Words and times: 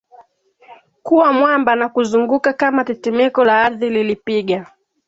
kuwa 1.03 1.33
mwamba 1.33 1.75
na 1.75 1.89
kuzunguka 1.89 2.53
kama 2.53 2.83
tetemeko 2.83 3.43
la 3.43 3.61
ardhi 3.63 3.89
lilipiga 3.89 4.71